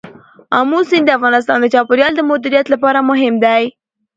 [0.59, 3.63] آمو سیند د افغانستان د چاپیریال د مدیریت لپاره مهم دی.